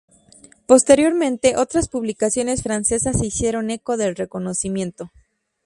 Posteriormente, 0.65 1.57
otras 1.57 1.87
publicaciones 1.87 2.63
francesas 2.63 3.19
se 3.19 3.27
hicieron 3.27 3.69
eco 3.69 3.97
del 3.97 4.15
reconocimiento. 4.15 5.11